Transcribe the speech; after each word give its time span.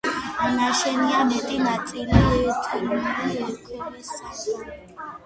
ნაშენია 0.53 1.19
მეტი 1.33 1.59
ნაწილი 1.65 2.55
თლილი 2.63 3.53
ქვისაგან. 3.67 5.13